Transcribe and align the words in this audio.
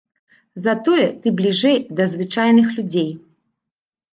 Затое 0.63 1.03
ты 1.25 1.33
бліжэй 1.41 1.77
да 1.99 2.03
звычайных 2.15 2.67
людзей. 2.79 3.09